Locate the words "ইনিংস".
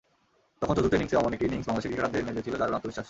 1.47-1.65